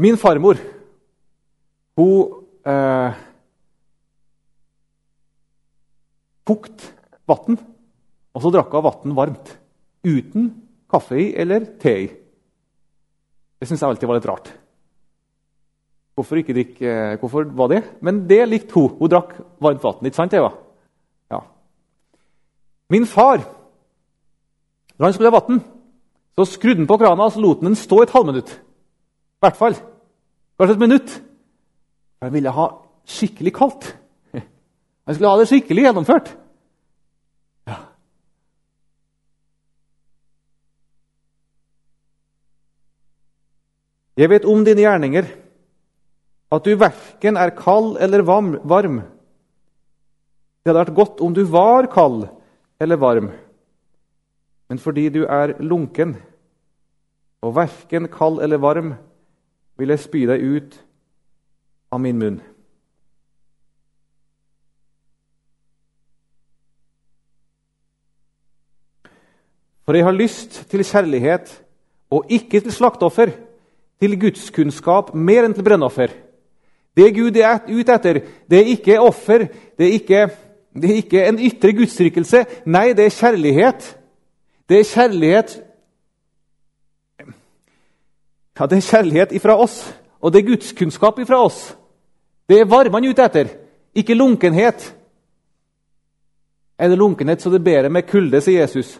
[0.00, 0.56] Min farmor
[1.98, 3.18] hun eh,
[6.46, 6.86] kokt
[7.30, 7.58] vann,
[8.34, 9.52] og så drakk hun vann varmt.
[10.06, 10.50] Uten
[10.90, 12.08] kaffe i eller te i.
[13.60, 14.50] Det syns jeg alltid var litt rart.
[16.16, 17.82] Hvorfor, ikke drikke, eh, hvorfor var det?
[18.00, 18.96] Men det likte hun.
[18.98, 20.04] Hun drakk varmt vann.
[20.04, 20.50] Ikke sant, Eva?
[21.30, 21.40] Ja.
[22.90, 23.44] Min far,
[24.98, 25.62] når han skulle ha vann,
[26.36, 28.50] så skrudde han på krana og så lot den stå et halvminutt.
[28.50, 29.76] I hvert fall.
[30.58, 31.20] Kanskje et minutt.
[32.20, 32.66] Han ville ha
[33.08, 33.86] skikkelig kaldt.
[35.06, 36.28] Han skulle ha det skikkelig gjennomført.
[37.66, 37.76] Ja.
[44.20, 45.30] Jeg vet om dine gjerninger,
[46.50, 49.00] at du verken er kald eller varm.
[50.60, 52.26] Det hadde vært godt om du var kald
[52.80, 53.30] eller varm,
[54.68, 56.14] men fordi du er lunken
[57.40, 58.92] og verken kald eller varm,
[59.80, 60.78] vil jeg spy deg ut
[61.90, 62.40] av min munn.
[69.84, 71.50] For jeg har lyst til kjærlighet
[72.14, 73.32] og ikke til slakteoffer,
[74.00, 76.12] til gudskunnskap mer enn til brennoffer.
[76.96, 78.20] Det Gud er ute etter,
[78.50, 80.20] det er ikke offer, det er ikke,
[80.74, 82.44] det er ikke en ytre gudstrykkelse.
[82.70, 83.90] Nei, det er kjærlighet.
[84.68, 85.58] Det er kjærlighet
[88.60, 91.70] Ja, det er kjærlighet ifra oss, og det er gudskunnskap ifra oss.
[92.50, 93.50] Det er varme ute etter,
[93.94, 94.88] ikke lunkenhet.
[96.78, 98.96] Er det lunkenhet, så det bedre med kulde, sier Jesus.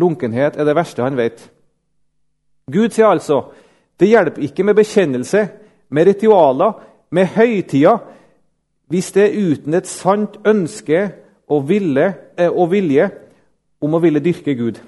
[0.00, 1.42] Lunkenhet er det verste han vet.
[2.72, 3.42] Gud sier altså
[4.00, 5.42] det hjelper ikke med bekjennelse,
[5.92, 6.72] med ritualer,
[7.10, 7.98] med høytider,
[8.88, 11.04] hvis det er uten et sant ønske
[11.48, 13.10] og, ville, eh, og vilje
[13.80, 14.80] om å ville dyrke Gud.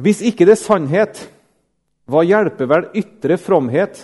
[0.00, 1.26] Hvis ikke det er sannhet,
[2.10, 4.00] hva hjelper vel ytre fromhet,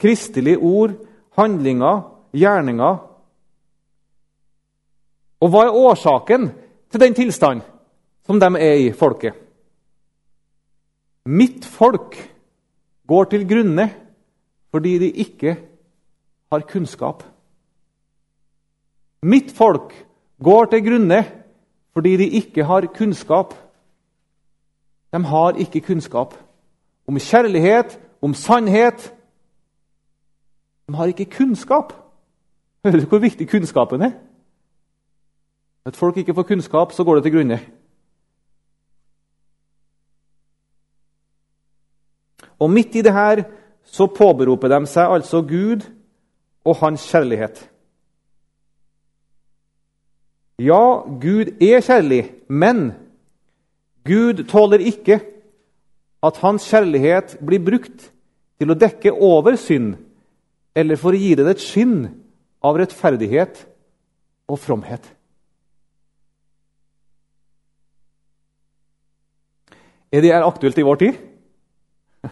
[0.00, 0.96] kristelige ord,
[1.38, 2.02] handlinger,
[2.34, 2.98] gjerninger?
[5.44, 6.48] Og hva er årsaken
[6.90, 7.62] til den tilstand
[8.26, 9.36] som de er i, folket?
[11.24, 12.16] Mitt folk
[13.08, 13.88] går til grunne
[14.74, 15.54] fordi de ikke
[16.52, 17.22] har kunnskap.
[19.24, 19.94] Mitt folk
[20.42, 21.22] går til grunne
[21.94, 23.54] fordi de ikke har kunnskap.
[25.14, 26.34] De har ikke kunnskap
[27.06, 29.14] om kjærlighet, om sannhet.
[30.88, 31.92] De har ikke kunnskap.
[32.84, 34.12] Hører du hvor viktig kunnskapen er?
[35.86, 37.60] At folk ikke får kunnskap, så går det til grunne.
[42.58, 43.44] Og midt i det her
[43.84, 45.84] så påberoper de seg altså Gud
[46.64, 47.70] og hans kjærlighet.
[50.58, 52.92] Ja, Gud er kjærlig, men
[54.04, 55.20] Gud tåler ikke
[56.24, 58.12] at hans kjærlighet blir brukt
[58.58, 59.96] til å dekke over synd,
[60.74, 62.08] eller for å gi det et skinn
[62.64, 63.66] av rettferdighet
[64.48, 65.04] og fromhet.
[70.14, 71.14] Er det aktuelt i vår tid?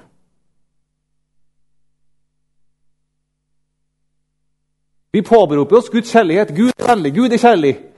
[5.13, 6.55] Vi påberoper oss Guds kjærlighet.
[6.55, 7.92] Gud er veldig, Gud er kjærlig.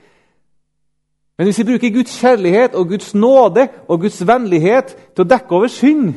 [1.37, 5.55] Men hvis vi bruker Guds kjærlighet og Guds nåde og Guds vennlighet til å dekke
[5.57, 6.13] over synd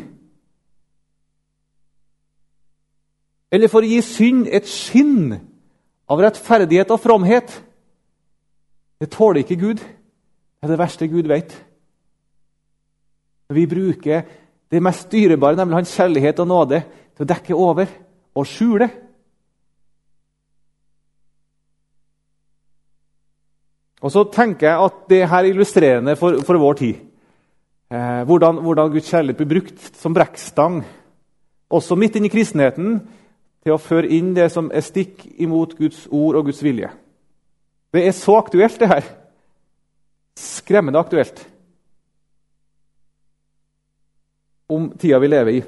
[3.53, 5.33] Eller for å gi synd et skinn
[6.09, 7.55] av rettferdighet og fromhet
[9.01, 9.79] Det tåler ikke Gud.
[9.79, 11.53] Det er det verste Gud vet.
[13.55, 14.25] Vi bruker
[14.71, 16.81] det mest dyrebare, nemlig hans kjærlighet og nåde,
[17.15, 17.93] til å dekke over
[18.35, 18.89] og skjule.
[24.09, 27.01] Og så tenker jeg at det her er illustrerende for, for vår tid.
[27.93, 30.79] Eh, hvordan, hvordan, Guds kjærlighet blir brukt som brekkstang,
[31.69, 33.03] også midt inn i kristenheten,
[33.61, 36.89] til å føre inn det som er stikk imot Guds ord og Guds vilje.
[37.93, 39.15] Det er så aktuelt, det her.
[40.39, 41.41] skremmende aktuelt
[44.69, 45.63] om tida vi lever i.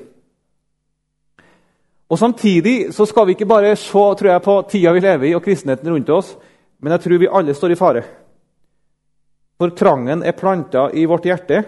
[2.08, 5.34] Og Samtidig så skal vi ikke bare se tror jeg, på tida vi lever i
[5.34, 6.36] og kristenheten rundt oss,
[6.80, 8.04] men jeg tror vi alle står i fare.
[9.60, 11.60] For trangen er planta i vårt hjerte.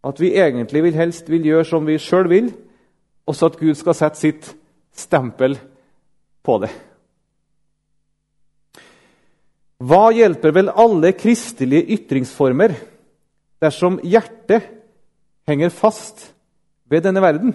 [0.00, 2.46] At vi egentlig vil helst vil gjøre som vi sjøl vil,
[3.28, 4.48] og så at Gud skal sette sitt
[4.96, 5.58] stempel
[6.40, 6.70] på det.
[9.80, 12.72] Hva hjelper vel alle kristelige ytringsformer
[13.60, 14.64] dersom hjertet
[15.48, 16.30] henger fast
[16.88, 17.52] ved denne verden?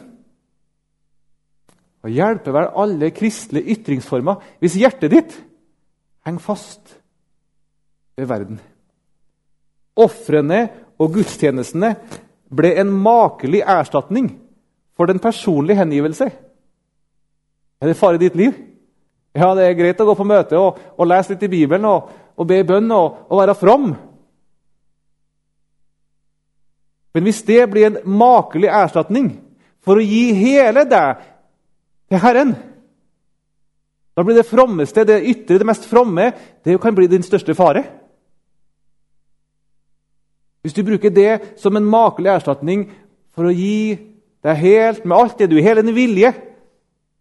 [2.06, 5.36] Hva hjelper vel alle kristelige ytringsformer hvis hjertet ditt
[6.30, 6.98] henger fast
[8.18, 8.62] ved verden?
[9.96, 10.62] Ofrene
[11.00, 11.94] og gudstjenestene
[12.56, 14.30] ble en makelig erstatning
[14.96, 16.30] for den personlige hengivelse.
[17.82, 18.56] Er det fare i ditt liv?
[19.36, 22.12] Ja, det er greit å gå på møte og, og lese litt i Bibelen og,
[22.40, 23.90] og be i bønn og, og være from.
[27.16, 29.34] Men hvis det blir en makelig erstatning
[29.84, 31.22] for å gi hele deg
[32.12, 32.56] til Herren
[34.16, 36.30] Da blir det frommeste, det ytre, det mest fromme,
[36.64, 37.82] det kan bli din største fare.
[40.66, 42.88] Hvis du bruker det som en makelig erstatning
[43.38, 44.00] for å gi
[44.42, 46.32] deg helt med alt det du hele din vilje,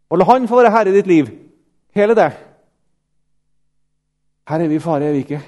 [0.08, 1.28] og la Han få være herre i ditt liv,
[1.92, 2.30] hele det
[4.48, 5.42] Her er vi i fare, er vi ikke?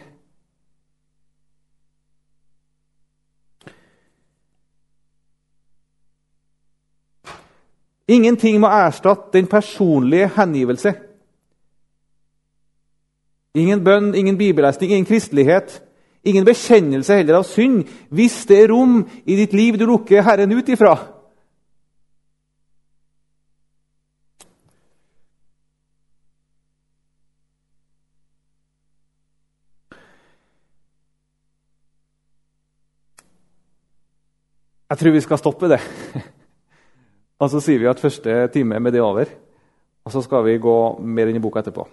[8.08, 10.92] Ingenting må erstatte den personlige hengivelse.
[13.56, 15.80] Ingen bønn, ingen bibellesning, ingen kristelighet
[16.26, 20.54] Ingen bekjennelse heller av synd, hvis det er rom i ditt liv du lukker Herren
[20.56, 20.96] ut ifra.
[34.86, 35.80] Jeg tror vi skal stoppe det.
[37.42, 39.30] Og så sier vi at første time med det over.
[40.06, 41.86] Og så skal vi gå mer inn i boka etterpå.